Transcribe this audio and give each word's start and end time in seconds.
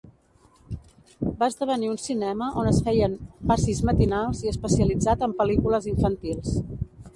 Va 1.41 1.49
esdevenir 1.53 1.89
un 1.95 1.99
cinema 2.05 2.47
on 2.63 2.71
es 2.71 2.81
feien 2.89 3.15
passis 3.53 3.83
matinals 3.91 4.43
i 4.49 4.53
especialitzat 4.55 5.29
en 5.29 5.39
pel·lícules 5.45 5.89
infantils. 5.95 6.61